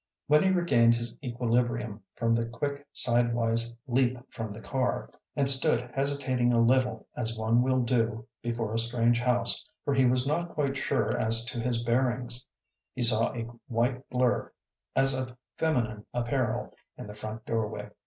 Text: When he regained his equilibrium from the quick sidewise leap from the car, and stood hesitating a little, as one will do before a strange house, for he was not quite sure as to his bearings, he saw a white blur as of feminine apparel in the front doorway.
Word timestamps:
When 0.25 0.41
he 0.41 0.49
regained 0.49 0.95
his 0.95 1.13
equilibrium 1.23 2.01
from 2.17 2.33
the 2.33 2.47
quick 2.47 2.87
sidewise 2.91 3.75
leap 3.85 4.17
from 4.33 4.51
the 4.51 4.59
car, 4.59 5.11
and 5.35 5.47
stood 5.47 5.91
hesitating 5.93 6.51
a 6.51 6.59
little, 6.59 7.05
as 7.15 7.37
one 7.37 7.61
will 7.61 7.81
do 7.83 8.25
before 8.41 8.73
a 8.73 8.79
strange 8.79 9.19
house, 9.19 9.63
for 9.85 9.93
he 9.93 10.05
was 10.05 10.25
not 10.25 10.55
quite 10.55 10.75
sure 10.75 11.15
as 11.15 11.45
to 11.45 11.59
his 11.61 11.83
bearings, 11.83 12.43
he 12.95 13.03
saw 13.03 13.31
a 13.33 13.47
white 13.67 14.09
blur 14.09 14.51
as 14.95 15.13
of 15.13 15.37
feminine 15.57 16.03
apparel 16.15 16.73
in 16.97 17.05
the 17.05 17.13
front 17.13 17.45
doorway. 17.45 17.91